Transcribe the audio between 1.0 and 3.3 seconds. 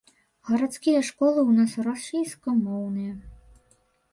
школы ў нас расійскамоўныя.